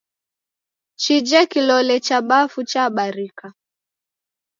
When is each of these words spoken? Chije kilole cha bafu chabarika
Chije 1.01 1.39
kilole 1.51 1.95
cha 2.05 2.17
bafu 2.29 2.59
chabarika 2.69 3.47